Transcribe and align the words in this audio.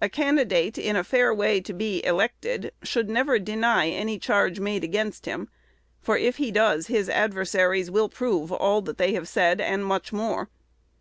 A 0.00 0.08
candidate 0.08 0.78
in 0.78 0.94
a 0.94 1.02
fair 1.02 1.34
way 1.34 1.60
to 1.60 1.72
be 1.72 2.00
elected 2.06 2.70
should 2.84 3.10
never 3.10 3.40
deny 3.40 3.88
any 3.88 4.20
charge 4.20 4.60
made 4.60 4.84
against 4.84 5.26
him; 5.26 5.48
for, 6.00 6.16
if 6.16 6.36
he 6.36 6.52
does, 6.52 6.86
his 6.86 7.08
adversaries 7.08 7.90
will 7.90 8.08
prove 8.08 8.52
all 8.52 8.82
that 8.82 8.98
they 8.98 9.14
have 9.14 9.26
said, 9.26 9.60
and 9.60 9.84
much 9.84 10.12
more. 10.12 10.48